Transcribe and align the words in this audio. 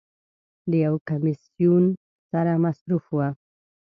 د 0.69 0.71
یو 0.85 0.95
کمیسون 1.09 1.83
سره 2.31 2.51
مصروف 2.63 3.05
و. 3.11 3.17